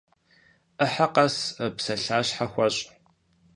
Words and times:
Ӏыхьэ 0.77 1.05
къэс 1.13 1.35
псалъащхьэ 1.75 2.45
хуэщӏ. 2.51 2.83